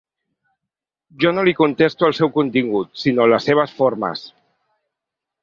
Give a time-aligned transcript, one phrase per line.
[1.23, 4.27] Jo no li contesto el seu contingut, sinó les seves formes.